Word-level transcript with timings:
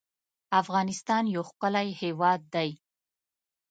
افغانستان 0.61 1.23
يو 1.35 1.41
ښکلی 1.49 1.87
هېواد 2.01 2.41
دی 2.53 2.69